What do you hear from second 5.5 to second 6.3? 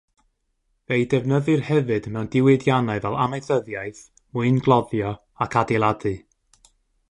adeiladu.